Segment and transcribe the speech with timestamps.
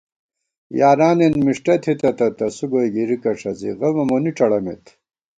[0.79, 4.85] یارانېن مِݭٹہ تھِتہ تہ تسُو گوئی گِرِکہ ݭڅی غمہ مونی ڄَڑَمېت